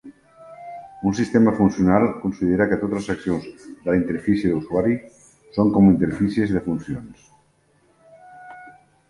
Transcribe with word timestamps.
Un 1.07 1.13
sistema 1.19 1.51
funcional 1.59 2.03
considera 2.23 2.67
que 2.71 2.79
totes 2.85 2.97
les 2.99 3.09
accions 3.15 3.45
de 3.67 3.87
la 3.91 3.99
interfície 3.99 4.55
d"usuari 4.55 4.97
són 5.59 5.71
com 5.77 5.93
interfícies 5.93 6.57
de 6.57 6.65
funcions. 6.71 7.31